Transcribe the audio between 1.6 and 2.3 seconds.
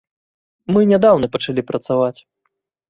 працаваць.